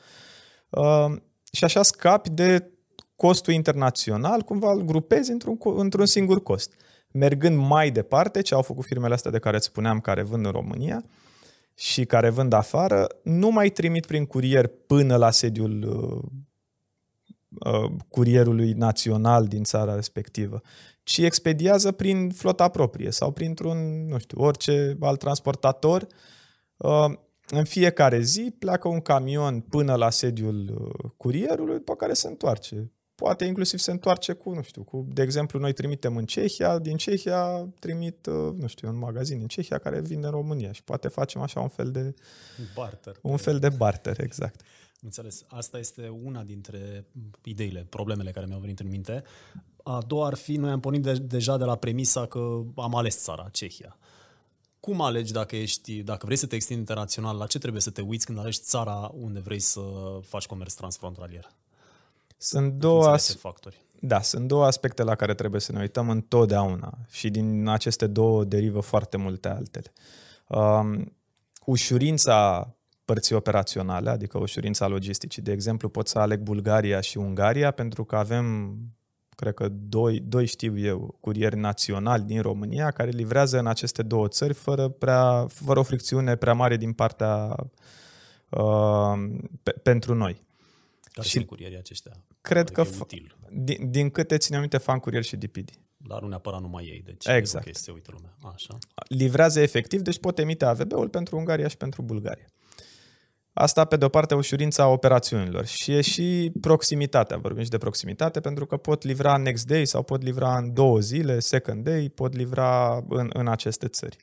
Uh, 0.69 1.15
și 1.51 1.63
așa 1.63 1.83
scapi 1.83 2.29
de 2.29 2.71
costul 3.21 3.53
internațional, 3.53 4.41
cumva 4.41 4.71
îl 4.71 4.81
grupezi 4.81 5.31
într-un, 5.31 5.57
într-un 5.63 6.05
singur 6.05 6.43
cost. 6.43 6.73
Mergând 7.11 7.57
mai 7.57 7.91
departe, 7.91 8.41
ce 8.41 8.53
au 8.53 8.61
făcut 8.61 8.85
firmele 8.85 9.13
astea 9.13 9.31
de 9.31 9.39
care 9.39 9.55
îți 9.55 9.65
spuneam, 9.65 9.99
care 9.99 10.21
vând 10.21 10.45
în 10.45 10.51
România 10.51 11.03
și 11.75 12.05
care 12.05 12.29
vând 12.29 12.53
afară, 12.53 13.07
nu 13.23 13.49
mai 13.49 13.69
trimit 13.69 14.05
prin 14.05 14.25
curier 14.25 14.67
până 14.67 15.15
la 15.15 15.31
sediul 15.31 15.83
uh, 15.83 16.41
Uh, 17.59 17.91
curierului 18.09 18.71
național 18.71 19.45
din 19.45 19.63
țara 19.63 19.95
respectivă, 19.95 20.61
ci 21.03 21.17
expediază 21.17 21.91
prin 21.91 22.29
flota 22.29 22.67
proprie 22.67 23.11
sau 23.11 23.31
printr-un, 23.31 24.07
nu 24.07 24.17
știu, 24.17 24.41
orice 24.41 24.97
alt 24.99 25.19
transportator. 25.19 26.07
Uh, 26.77 27.13
în 27.47 27.63
fiecare 27.63 28.21
zi 28.21 28.55
pleacă 28.59 28.87
un 28.87 28.99
camion 28.99 29.59
până 29.59 29.95
la 29.95 30.09
sediul 30.09 30.77
uh, 30.79 31.11
curierului, 31.17 31.79
pe 31.79 31.93
care 31.97 32.13
se 32.13 32.27
întoarce. 32.27 32.91
Poate 33.21 33.45
inclusiv 33.45 33.79
se 33.79 33.91
întoarce 33.91 34.33
cu, 34.33 34.53
nu 34.53 34.61
știu, 34.61 34.83
cu, 34.83 35.07
de 35.13 35.21
exemplu, 35.21 35.59
noi 35.59 35.73
trimitem 35.73 36.17
în 36.17 36.25
Cehia, 36.25 36.79
din 36.79 36.97
Cehia 36.97 37.67
trimit, 37.79 38.27
nu 38.57 38.67
știu, 38.67 38.89
un 38.89 38.97
magazin 38.97 39.39
în 39.41 39.47
Cehia 39.47 39.77
care 39.77 40.01
vinde 40.01 40.25
în 40.25 40.31
România 40.31 40.71
și 40.71 40.83
poate 40.83 41.07
facem 41.07 41.41
așa 41.41 41.59
un 41.59 41.67
fel 41.67 41.91
de... 41.91 42.13
Barter. 42.75 43.19
Un 43.21 43.37
fel 43.37 43.59
de 43.59 43.69
barter, 43.69 44.19
exact. 44.19 44.61
Înțeles. 45.01 45.43
Asta 45.47 45.77
este 45.77 46.07
una 46.23 46.43
dintre 46.43 47.05
ideile, 47.43 47.85
problemele 47.89 48.31
care 48.31 48.45
mi-au 48.45 48.59
venit 48.59 48.79
în 48.79 48.89
minte. 48.89 49.23
A 49.83 50.01
doua 50.07 50.27
ar 50.27 50.35
fi, 50.35 50.55
noi 50.55 50.71
am 50.71 50.79
pornit 50.79 51.01
de, 51.01 51.13
deja 51.13 51.57
de 51.57 51.63
la 51.63 51.75
premisa 51.75 52.25
că 52.25 52.61
am 52.75 52.95
ales 52.95 53.17
țara, 53.17 53.49
Cehia. 53.51 53.97
Cum 54.79 55.01
alegi 55.01 55.31
dacă 55.31 55.55
ești, 55.55 56.03
dacă 56.03 56.25
vrei 56.25 56.37
să 56.37 56.47
te 56.47 56.55
extindi 56.55 56.79
internațional, 56.79 57.37
la 57.37 57.47
ce 57.47 57.59
trebuie 57.59 57.81
să 57.81 57.89
te 57.89 58.01
uiți 58.01 58.25
când 58.25 58.39
alegi 58.39 58.59
țara 58.59 59.11
unde 59.13 59.39
vrei 59.39 59.59
să 59.59 59.81
faci 60.21 60.45
comerț 60.45 60.73
transfrontalier? 60.73 61.51
Sunt 62.43 62.73
două 62.73 63.07
as- 63.07 63.35
factori. 63.35 63.81
Da, 63.99 64.21
sunt 64.21 64.47
două 64.47 64.65
aspecte 64.65 65.03
la 65.03 65.15
care 65.15 65.33
trebuie 65.33 65.61
să 65.61 65.71
ne 65.71 65.79
uităm 65.79 66.09
întotdeauna 66.09 66.97
și 67.09 67.29
din 67.29 67.67
aceste 67.67 68.07
două 68.07 68.43
derivă 68.43 68.79
foarte 68.79 69.17
multe 69.17 69.47
altele. 69.47 69.91
Um, 70.47 71.15
ușurința 71.65 72.69
părții 73.05 73.35
operaționale, 73.35 74.09
adică 74.09 74.37
ușurința 74.37 74.87
logisticii. 74.87 75.41
De 75.41 75.51
exemplu, 75.51 75.89
pot 75.89 76.07
să 76.07 76.19
aleg 76.19 76.39
Bulgaria 76.39 77.01
și 77.01 77.17
Ungaria 77.17 77.71
pentru 77.71 78.03
că 78.03 78.15
avem, 78.15 78.75
cred 79.35 79.53
că 79.53 79.67
doi, 79.69 80.19
doi 80.19 80.45
știu 80.45 80.77
eu, 80.77 81.17
curieri 81.19 81.55
naționali 81.55 82.23
din 82.23 82.41
România 82.41 82.91
care 82.91 83.09
livrează 83.09 83.59
în 83.59 83.67
aceste 83.67 84.03
două 84.03 84.27
țări 84.27 84.53
fără, 84.53 84.89
prea, 84.89 85.45
fără 85.47 85.79
o 85.79 85.83
fricțiune 85.83 86.35
prea 86.35 86.53
mare 86.53 86.77
din 86.77 86.93
partea 86.93 87.55
uh, 88.49 89.13
pe, 89.63 89.71
pentru 89.71 90.15
noi. 90.15 90.49
Care 91.11 91.27
și 91.27 91.33
sunt 91.33 91.45
curierii 91.45 91.77
aceștia? 91.77 92.11
Cred 92.41 92.61
adică 92.61 92.83
că, 92.83 92.89
util. 92.99 93.37
Din, 93.49 93.91
din 93.91 94.09
câte 94.09 94.37
ține 94.37 94.59
minte, 94.59 94.77
fan 94.77 94.99
curier 94.99 95.23
și 95.23 95.35
DPD. 95.35 95.69
Dar 95.97 96.21
nu 96.21 96.27
neapărat 96.27 96.61
numai 96.61 96.83
ei, 96.83 97.01
deci 97.05 97.27
exact. 97.27 97.65
e 97.65 97.69
okay 97.69 97.73
să 97.73 97.83
se 97.83 97.91
uită 97.91 98.11
lumea. 98.13 98.35
Așa. 98.53 98.77
Livrează 99.07 99.59
efectiv, 99.59 100.01
deci 100.01 100.19
pot 100.19 100.39
emite 100.39 100.65
AVB-ul 100.65 101.09
pentru 101.09 101.37
Ungaria 101.37 101.67
și 101.67 101.77
pentru 101.77 102.01
Bulgaria. 102.01 102.45
Asta, 103.53 103.85
pe 103.85 103.97
de-o 103.97 104.09
parte, 104.09 104.35
ușurința 104.35 104.87
operațiunilor 104.87 105.65
și 105.65 105.91
e 105.91 106.01
și 106.01 106.51
proximitatea. 106.61 107.37
Vorbim 107.37 107.63
și 107.63 107.69
de 107.69 107.77
proximitate 107.77 108.39
pentru 108.39 108.65
că 108.65 108.77
pot 108.77 109.03
livra 109.03 109.37
next 109.37 109.67
day 109.67 109.85
sau 109.85 110.03
pot 110.03 110.23
livra 110.23 110.57
în 110.57 110.73
două 110.73 110.99
zile, 110.99 111.39
second 111.39 111.83
day, 111.83 112.09
pot 112.15 112.35
livra 112.35 113.03
în, 113.09 113.29
în 113.33 113.47
aceste 113.47 113.87
țări. 113.87 114.17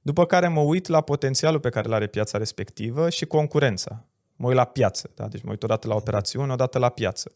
După 0.00 0.26
care 0.26 0.48
mă 0.48 0.60
uit 0.60 0.86
la 0.86 1.00
potențialul 1.00 1.60
pe 1.60 1.68
care 1.68 1.88
îl 1.88 1.94
are 1.94 2.06
piața 2.06 2.38
respectivă 2.38 3.10
și 3.10 3.24
concurența. 3.24 4.08
Mă 4.44 4.50
uit 4.50 4.58
la 4.58 4.64
piață, 4.64 5.10
da? 5.14 5.28
deci 5.28 5.42
mă 5.42 5.50
uit 5.50 5.62
odată 5.62 5.88
la 5.88 5.94
operațiune, 5.94 6.52
odată 6.52 6.78
la 6.78 6.88
piață 6.88 7.32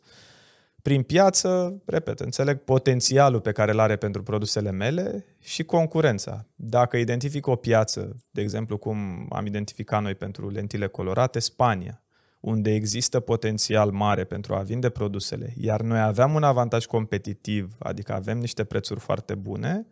prin 0.82 1.02
piață, 1.02 1.82
repet, 1.84 2.20
înțeleg 2.20 2.58
potențialul 2.58 3.40
pe 3.40 3.52
care 3.52 3.72
îl 3.72 3.78
are 3.78 3.96
pentru 3.96 4.22
produsele 4.22 4.70
mele 4.70 5.24
și 5.40 5.64
concurența. 5.64 6.46
Dacă 6.54 6.96
identific 6.96 7.46
o 7.46 7.56
piață, 7.56 8.16
de 8.30 8.40
exemplu 8.40 8.76
cum 8.76 9.26
am 9.30 9.46
identificat 9.46 10.02
noi 10.02 10.14
pentru 10.14 10.50
lentile 10.50 10.86
colorate, 10.86 11.38
Spania, 11.38 12.02
unde 12.40 12.74
există 12.74 13.20
potențial 13.20 13.90
mare 13.90 14.24
pentru 14.24 14.54
a 14.54 14.60
vinde 14.60 14.88
produsele, 14.88 15.54
iar 15.56 15.80
noi 15.80 16.00
aveam 16.00 16.34
un 16.34 16.42
avantaj 16.42 16.84
competitiv, 16.84 17.76
adică 17.78 18.12
avem 18.14 18.38
niște 18.38 18.64
prețuri 18.64 19.00
foarte 19.00 19.34
bune, 19.34 19.86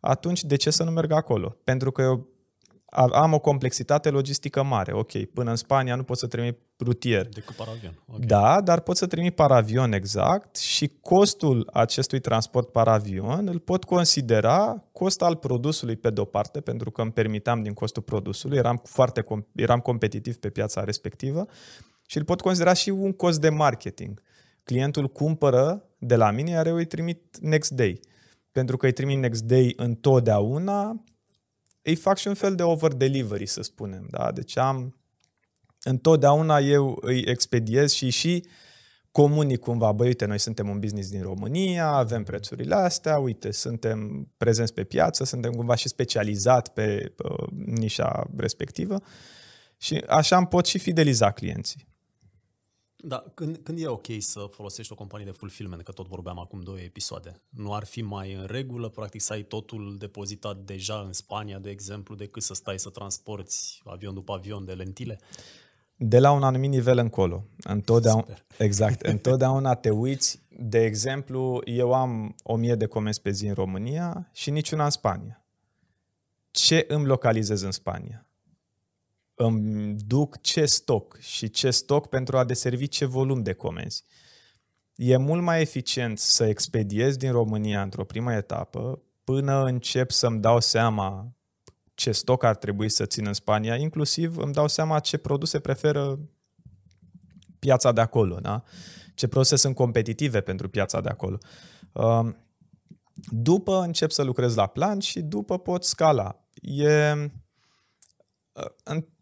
atunci 0.00 0.44
de 0.44 0.56
ce 0.56 0.70
să 0.70 0.84
nu 0.84 0.90
merg 0.90 1.10
acolo? 1.10 1.56
Pentru 1.64 1.90
că 1.90 2.02
eu 2.02 2.28
am 2.94 3.32
o 3.32 3.38
complexitate 3.38 4.10
logistică 4.10 4.62
mare. 4.62 4.92
Ok, 4.92 5.24
până 5.24 5.50
în 5.50 5.56
Spania 5.56 5.94
nu 5.94 6.02
pot 6.02 6.18
să 6.18 6.26
trimit 6.26 6.58
rutier. 6.80 7.28
Decât 7.28 7.54
paravion. 7.54 8.02
Okay. 8.06 8.26
Da, 8.26 8.60
dar 8.60 8.80
pot 8.80 8.96
să 8.96 9.06
trimit 9.06 9.34
paravion 9.34 9.92
exact 9.92 10.56
și 10.56 10.98
costul 11.00 11.70
acestui 11.72 12.20
transport 12.20 12.68
paravion 12.68 13.48
îl 13.48 13.58
pot 13.58 13.84
considera 13.84 14.84
cost 14.92 15.22
al 15.22 15.36
produsului 15.36 15.96
pe 15.96 16.10
de-o 16.10 16.24
parte, 16.24 16.60
pentru 16.60 16.90
că 16.90 17.02
îmi 17.02 17.12
permiteam 17.12 17.62
din 17.62 17.72
costul 17.72 18.02
produsului, 18.02 18.58
eram 18.58 18.80
foarte 18.84 19.24
eram 19.54 19.78
competitiv 19.78 20.36
pe 20.36 20.48
piața 20.48 20.84
respectivă 20.84 21.46
și 22.06 22.18
îl 22.18 22.24
pot 22.24 22.40
considera 22.40 22.72
și 22.72 22.90
un 22.90 23.12
cost 23.12 23.40
de 23.40 23.48
marketing. 23.48 24.22
Clientul 24.64 25.08
cumpără 25.08 25.88
de 25.98 26.16
la 26.16 26.30
mine, 26.30 26.50
iar 26.50 26.66
eu 26.66 26.76
îi 26.76 26.86
trimit 26.86 27.38
next 27.40 27.70
day. 27.70 28.00
Pentru 28.52 28.76
că 28.76 28.86
îi 28.86 28.92
trimit 28.92 29.18
next 29.18 29.42
day 29.42 29.72
întotdeauna, 29.76 31.04
îi 31.84 31.94
fac 31.94 32.16
și 32.16 32.28
un 32.28 32.34
fel 32.34 32.54
de 32.54 32.62
over-delivery, 32.62 33.46
să 33.46 33.62
spunem. 33.62 34.06
Da? 34.10 34.32
Deci 34.32 34.56
am 34.56 34.96
întotdeauna 35.82 36.58
eu 36.58 36.98
îi 37.00 37.24
expediez 37.26 37.92
și 37.92 38.10
și 38.10 38.46
comunic 39.10 39.60
cumva, 39.60 39.92
băi, 39.92 40.06
uite, 40.06 40.24
noi 40.24 40.38
suntem 40.38 40.68
un 40.68 40.78
business 40.78 41.10
din 41.10 41.22
România, 41.22 41.88
avem 41.88 42.22
prețurile 42.22 42.74
astea, 42.74 43.18
uite, 43.18 43.50
suntem 43.50 44.28
prezenți 44.36 44.72
pe 44.74 44.84
piață, 44.84 45.24
suntem 45.24 45.52
cumva 45.52 45.74
și 45.74 45.88
specializat 45.88 46.68
pe 46.68 47.14
uh, 47.18 47.46
nișa 47.66 48.30
respectivă 48.36 49.00
și 49.76 50.04
așa 50.08 50.36
îmi 50.36 50.46
pot 50.46 50.66
și 50.66 50.78
fideliza 50.78 51.30
clienții. 51.30 51.86
Da, 53.06 53.24
când, 53.34 53.56
când 53.56 53.78
e 53.78 53.86
ok 53.86 54.06
să 54.18 54.46
folosești 54.50 54.92
o 54.92 54.94
companie 54.94 55.26
de 55.26 55.30
fulfillment, 55.30 55.82
că 55.82 55.92
tot 55.92 56.06
vorbeam 56.06 56.38
acum 56.38 56.60
două 56.60 56.80
episoade, 56.80 57.40
nu 57.48 57.74
ar 57.74 57.84
fi 57.84 58.02
mai 58.02 58.32
în 58.32 58.44
regulă, 58.46 58.88
practic, 58.88 59.20
să 59.20 59.32
ai 59.32 59.42
totul 59.42 59.96
depozitat 59.98 60.56
deja 60.56 61.02
în 61.06 61.12
Spania, 61.12 61.58
de 61.58 61.70
exemplu, 61.70 62.14
decât 62.14 62.42
să 62.42 62.54
stai 62.54 62.78
să 62.78 62.90
transporti 62.90 63.80
avion 63.84 64.14
după 64.14 64.32
avion 64.32 64.64
de 64.64 64.72
lentile? 64.72 65.20
De 65.96 66.18
la 66.18 66.32
un 66.32 66.42
anumit 66.42 66.70
nivel 66.70 66.98
încolo. 66.98 67.44
Întotdeauna, 67.62 68.22
Super. 68.22 68.44
exact. 68.66 69.00
întotdeauna 69.00 69.74
te 69.74 69.90
uiți. 69.90 70.42
De 70.48 70.84
exemplu, 70.84 71.60
eu 71.64 71.92
am 71.92 72.34
o 72.42 72.56
mie 72.56 72.74
de 72.74 72.86
comenzi 72.86 73.20
pe 73.20 73.30
zi 73.30 73.46
în 73.46 73.54
România 73.54 74.28
și 74.32 74.50
niciuna 74.50 74.84
în 74.84 74.90
Spania. 74.90 75.44
Ce 76.50 76.84
îmi 76.88 77.06
localizez 77.06 77.62
în 77.62 77.70
Spania? 77.70 78.26
Îmi 79.34 79.94
duc 80.06 80.40
ce 80.40 80.64
stoc 80.64 81.18
și 81.18 81.50
ce 81.50 81.70
stoc 81.70 82.06
pentru 82.06 82.38
a 82.38 82.44
deservi 82.44 82.88
ce 82.88 83.04
volum 83.04 83.42
de 83.42 83.52
comenzi. 83.52 84.04
E 84.94 85.16
mult 85.16 85.42
mai 85.42 85.60
eficient 85.60 86.18
să 86.18 86.44
expediez 86.44 87.16
din 87.16 87.32
România 87.32 87.82
într-o 87.82 88.04
primă 88.04 88.32
etapă 88.32 89.02
până 89.24 89.64
încep 89.64 90.10
să-mi 90.10 90.40
dau 90.40 90.60
seama 90.60 91.36
ce 91.94 92.12
stoc 92.12 92.42
ar 92.42 92.56
trebui 92.56 92.88
să 92.88 93.06
țin 93.06 93.26
în 93.26 93.32
Spania, 93.32 93.76
inclusiv 93.76 94.36
îmi 94.36 94.52
dau 94.52 94.68
seama 94.68 94.98
ce 94.98 95.16
produse 95.16 95.58
preferă 95.58 96.18
piața 97.58 97.92
de 97.92 98.00
acolo, 98.00 98.38
da? 98.40 98.62
ce 99.14 99.26
produse 99.26 99.56
sunt 99.56 99.74
competitive 99.74 100.40
pentru 100.40 100.68
piața 100.68 101.00
de 101.00 101.08
acolo. 101.08 101.38
Um, 101.92 102.36
după 103.30 103.80
încep 103.80 104.10
să 104.10 104.22
lucrez 104.22 104.54
la 104.54 104.66
plan 104.66 104.98
și 104.98 105.20
după 105.20 105.58
pot 105.58 105.84
scala. 105.84 106.44
E, 106.60 107.14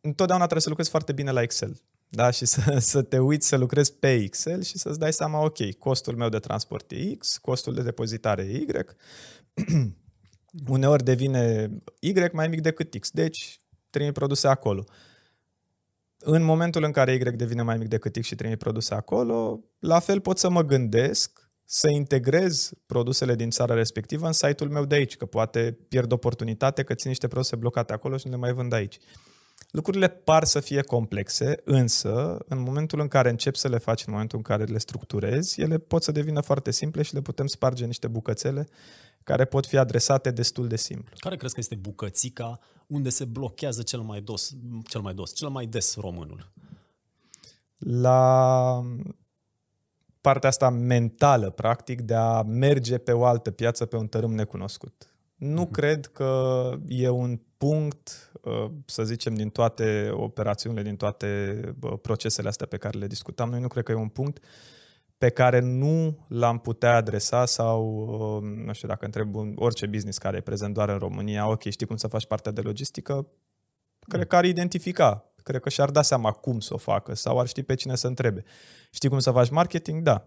întotdeauna 0.01 0.45
trebuie 0.45 0.61
să 0.61 0.69
lucrezi 0.69 0.91
foarte 0.91 1.13
bine 1.13 1.31
la 1.31 1.43
Excel. 1.43 1.81
Da? 2.09 2.31
Și 2.31 2.45
să, 2.45 2.77
să 2.93 3.03
te 3.03 3.19
uiți 3.19 3.49
să 3.49 3.57
lucrezi 3.57 3.95
pe 3.95 4.13
Excel 4.13 4.63
și 4.63 4.79
să-ți 4.79 4.99
dai 4.99 5.13
seama, 5.13 5.45
ok, 5.45 5.73
costul 5.79 6.17
meu 6.17 6.29
de 6.29 6.39
transport 6.39 6.91
e 6.91 7.15
X, 7.15 7.39
costul 7.39 7.75
de 7.75 7.83
depozitare 7.83 8.43
e 8.43 8.57
Y, 8.57 8.67
uneori 10.69 11.05
devine 11.05 11.71
Y 12.01 12.13
mai 12.33 12.49
mic 12.49 12.61
decât 12.61 12.95
X, 12.99 13.11
deci 13.11 13.61
trimit 13.91 14.13
produse 14.13 14.49
acolo. 14.49 14.85
În 16.19 16.43
momentul 16.43 16.85
în 16.85 16.91
care 16.91 17.15
Y 17.15 17.19
devine 17.19 17.63
mai 17.63 17.77
mic 17.77 17.89
decât 17.89 18.17
X 18.17 18.27
și 18.27 18.35
trimit 18.35 18.59
produse 18.59 18.95
acolo, 18.95 19.65
la 19.79 19.99
fel 19.99 20.21
pot 20.21 20.39
să 20.39 20.51
mă 20.51 20.63
gândesc 20.63 21.51
să 21.75 21.89
integrez 21.89 22.71
produsele 22.87 23.35
din 23.35 23.51
țara 23.51 23.75
respectivă 23.75 24.27
în 24.27 24.33
site-ul 24.33 24.71
meu 24.71 24.85
de 24.85 24.95
aici, 24.95 25.17
că 25.17 25.27
poate 25.27 25.79
pierd 25.89 26.13
oportunitate 26.13 26.83
că 26.83 26.95
țin 26.95 27.09
niște 27.09 27.29
produse 27.29 27.57
blocate 27.57 27.93
acolo 27.93 28.17
și 28.17 28.27
nu 28.27 28.33
le 28.33 28.39
mai 28.39 28.53
vând 28.53 28.73
aici. 28.73 28.99
Lucrurile 29.71 30.09
par 30.09 30.45
să 30.45 30.61
fie 30.61 30.83
complexe, 30.83 31.61
însă 31.65 32.39
în 32.49 32.61
momentul 32.61 33.01
în 33.01 33.09
care 33.09 33.31
încep 33.31 33.55
să 33.55 33.69
le 33.69 33.79
faci, 33.79 34.07
în 34.07 34.13
momentul 34.13 34.39
în 34.39 34.45
care 34.45 34.65
le 34.65 34.79
structurezi, 34.79 35.61
ele 35.61 35.79
pot 35.79 36.03
să 36.03 36.13
devină 36.13 36.41
foarte 36.41 36.71
simple 36.71 37.03
și 37.03 37.15
le 37.15 37.21
putem 37.21 37.47
sparge 37.47 37.85
niște 37.85 38.09
bucățele 38.09 38.69
care 39.23 39.45
pot 39.45 39.67
fi 39.67 39.77
adresate 39.77 40.31
destul 40.31 40.69
de 40.69 40.77
simplu. 40.77 41.17
Care 41.19 41.37
crezi 41.37 41.55
că 41.55 41.61
este 41.61 41.75
bucățica 41.75 42.59
unde 42.87 43.09
se 43.09 43.25
blochează 43.25 43.83
cel 43.83 44.01
mai 44.01 44.21
dos, 44.21 44.53
cel 44.89 45.01
mai 45.01 45.15
dos, 45.15 45.35
cel 45.35 45.49
mai 45.49 45.67
des 45.67 45.97
românul? 45.97 46.53
La 47.79 48.83
partea 50.23 50.49
asta 50.49 50.71
mentală, 50.71 51.51
practic, 51.51 52.01
de 52.01 52.15
a 52.15 52.43
merge 52.43 52.99
pe 52.99 53.13
o 53.13 53.25
altă 53.25 53.51
piață, 53.51 53.87
pe 53.87 53.97
un 53.97 54.07
tărâm 54.07 54.35
necunoscut. 54.35 55.15
Nu 55.35 55.67
uh-huh. 55.67 55.71
cred 55.71 56.07
că 56.07 56.73
e 56.89 57.09
un 57.09 57.41
punct, 57.57 58.33
uh, 58.43 58.71
să 58.87 59.05
zicem, 59.05 59.35
din 59.35 59.49
toate 59.49 60.11
operațiunile, 60.13 60.83
din 60.83 60.97
toate 60.97 61.61
procesele 62.03 62.49
astea 62.49 62.67
pe 62.67 62.77
care 62.77 62.99
le 62.99 63.07
discutam. 63.07 63.51
Noi 63.51 63.61
nu 63.61 63.69
cred 63.69 63.85
că 63.85 63.93
e 63.93 63.95
un 63.95 64.09
punct 64.09 64.45
pe 65.19 65.29
care 65.29 65.61
nu 65.61 66.27
l-am 66.29 66.59
putea 66.59 66.95
adresa 66.95 67.45
sau, 67.45 68.07
uh, 68.43 68.65
nu 68.67 68.73
știu, 68.73 68.89
dacă 68.89 69.05
întreb 69.05 69.37
orice 69.55 69.87
business 69.87 70.19
care 70.19 70.37
e 70.37 70.41
prezent 70.41 70.75
doar 70.75 70.89
în 70.89 70.99
România, 70.99 71.49
ok, 71.49 71.63
știi 71.63 71.87
cum 71.87 71.97
să 71.97 72.07
faci 72.07 72.27
partea 72.27 72.53
de 72.53 72.61
logistică? 72.61 73.27
Cred 74.09 74.27
că 74.27 74.37
ar 74.37 74.45
identifica 74.45 75.32
cred 75.43 75.61
că 75.61 75.69
și-ar 75.69 75.91
da 75.91 76.03
seama 76.03 76.31
cum 76.33 76.61
să 76.61 76.75
o 76.75 76.77
facă 76.77 77.15
sau 77.15 77.41
ar 77.41 77.47
ști 77.47 77.63
pe 77.63 77.75
cine 77.75 77.97
să 77.97 78.07
întrebe. 78.07 78.45
Știi 78.91 79.09
cum 79.09 79.19
să 79.19 79.31
faci 79.31 79.51
marketing? 79.51 80.03
Da. 80.03 80.27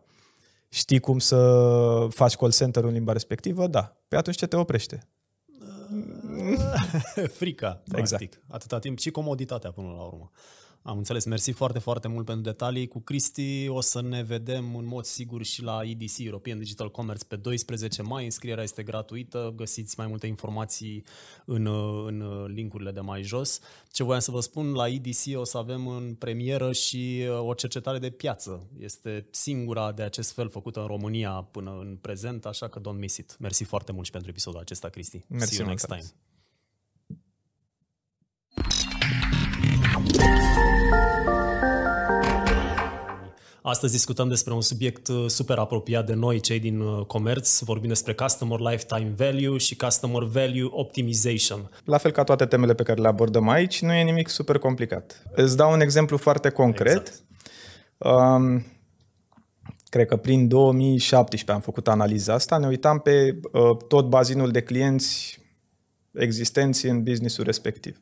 Știi 0.70 1.00
cum 1.00 1.20
să 1.20 2.08
faci 2.10 2.36
call 2.36 2.52
center 2.52 2.84
în 2.84 2.92
limba 2.92 3.12
respectivă? 3.12 3.68
Da. 3.68 3.98
Pe 4.08 4.16
atunci 4.16 4.38
ce 4.38 4.48
te 4.48 4.56
oprește? 4.56 5.08
Frica, 7.40 7.84
exact. 7.92 8.42
Atâta 8.48 8.80
timp 8.80 9.00
și 9.00 9.12
comoditatea 9.12 9.72
până 9.72 9.88
la 9.88 10.02
urmă. 10.02 10.32
Am 10.88 10.98
înțeles. 10.98 11.26
Mersi 11.26 11.52
foarte, 11.52 11.80
foarte 11.80 12.08
mult 12.08 12.26
pentru 12.26 12.44
detalii. 12.44 12.88
Cu 12.88 13.00
Cristi 13.00 13.68
o 13.68 13.82
să 13.82 14.02
ne 14.02 14.24
vedem 14.24 14.76
în 14.76 14.86
mod 14.86 15.06
sigur 15.06 15.44
și 15.44 15.64
la 15.64 15.82
EDC, 15.84 16.18
European 16.18 16.60
Digital 16.60 16.92
Commerce, 16.92 17.26
pe 17.26 17.36
12 17.36 18.02
mai. 18.02 18.24
Înscrierea 18.24 18.64
este 18.64 18.84
gratuită. 18.84 19.54
Găsiți 19.56 19.96
mai 19.98 20.08
multe 20.08 20.28
informații 20.28 21.04
în, 21.46 21.66
în 22.06 22.46
linkurile 22.46 22.92
de 22.92 23.00
mai 23.00 23.24
jos. 23.24 23.60
Ce 23.92 24.04
voiam 24.04 24.20
să 24.20 24.32
vă 24.32 24.40
spun, 24.40 24.74
la 24.74 24.88
EDC 24.88 25.22
o 25.36 25.44
să 25.44 25.58
avem 25.58 25.88
în 25.88 26.14
premieră 26.14 26.72
și 26.72 27.24
o 27.40 27.54
cercetare 27.54 28.00
de 28.00 28.10
piață. 28.10 28.68
Este 28.80 29.28
singura 29.32 29.92
de 29.92 30.04
acest 30.04 30.32
fel 30.32 30.50
făcută 30.50 30.80
în 30.80 30.88
România 30.88 31.32
până 31.32 31.78
în 31.80 31.98
prezent, 32.02 32.46
așa 32.46 32.68
că 32.68 32.80
don't 32.80 33.00
miss 33.00 33.18
it. 33.18 33.36
Mersi 33.40 33.64
foarte 33.64 33.92
mult 33.92 34.06
și 34.06 34.12
pentru 34.12 34.30
episodul 34.30 34.60
acesta, 34.60 34.90
Cristi. 34.90 35.24
Mersi 35.28 35.54
See 35.54 35.60
you 35.60 35.68
next 35.68 35.86
time. 35.86 36.35
Astăzi 43.68 43.92
discutăm 43.92 44.28
despre 44.28 44.54
un 44.54 44.62
subiect 44.62 45.08
uh, 45.08 45.26
super 45.28 45.58
apropiat 45.58 46.06
de 46.06 46.14
noi, 46.14 46.40
cei 46.40 46.60
din 46.60 46.80
uh, 46.80 47.06
comerț. 47.06 47.60
Vorbim 47.60 47.88
despre 47.88 48.14
Customer 48.14 48.60
Lifetime 48.60 49.14
Value 49.16 49.58
și 49.58 49.76
Customer 49.76 50.24
Value 50.24 50.68
Optimization. 50.70 51.70
La 51.84 51.98
fel 51.98 52.12
ca 52.12 52.24
toate 52.24 52.46
temele 52.46 52.74
pe 52.74 52.84
care 52.84 53.02
le 53.02 53.08
abordăm 53.08 53.50
aici, 53.50 53.82
nu 53.82 53.94
e 53.94 54.04
nimic 54.04 54.28
super 54.28 54.58
complicat. 54.58 55.24
Îți 55.36 55.58
dau 55.58 55.72
un 55.72 55.82
exemplu 55.82 56.18
foarte 56.18 56.50
concret. 56.50 56.98
Exact. 56.98 57.24
Um, 57.98 58.66
cred 59.90 60.08
că 60.08 60.16
prin 60.16 60.48
2017 60.48 61.52
am 61.52 61.60
făcut 61.60 61.88
analiza 61.88 62.34
asta, 62.34 62.58
ne 62.58 62.68
uitam 62.68 63.00
pe 63.00 63.40
uh, 63.52 63.78
tot 63.88 64.10
bazinul 64.10 64.52
de 64.52 64.62
clienți 64.62 65.40
existenți 66.12 66.86
în 66.86 67.04
businessul 67.04 67.44
respectiv. 67.44 68.02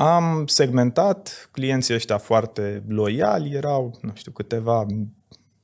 Am 0.00 0.46
segmentat 0.46 1.48
clienții 1.52 1.94
ăștia 1.94 2.18
foarte 2.18 2.84
loiali, 2.88 3.54
erau, 3.54 3.98
nu 4.02 4.12
știu, 4.14 4.32
câteva, 4.32 4.86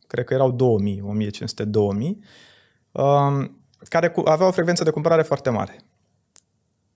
cred 0.07 0.25
că 0.25 0.35
erau 0.35 0.51
2000, 0.51 1.01
1500, 1.01 1.65
2000, 1.65 2.19
care 3.89 4.13
aveau 4.25 4.49
o 4.49 4.53
frecvență 4.53 4.85
de 4.85 4.91
cumpărare 4.91 5.23
foarte 5.23 5.51
mare. 5.51 5.81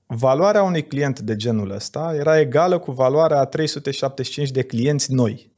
Valoarea 0.07 0.63
unui 0.63 0.87
client 0.87 1.21
de 1.21 1.37
genul 1.37 1.71
ăsta 1.71 2.15
era 2.15 2.41
egală 2.41 2.79
cu 2.79 2.93
valoarea 2.93 3.39
a 3.39 3.45
375 3.45 4.51
de 4.51 4.63
clienți 4.63 5.13
noi. 5.13 5.53